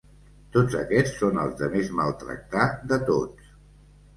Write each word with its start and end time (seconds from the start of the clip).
Tots 0.55 0.77
aquests 0.79 1.19
són 1.19 1.37
els 1.43 1.53
de 1.61 1.69
més 1.75 1.91
mal 1.99 2.15
tractar 2.25 2.67
de 2.93 3.01
tots; 3.11 3.53